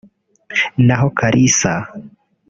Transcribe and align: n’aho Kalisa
n’aho 0.85 1.07
Kalisa 1.17 1.73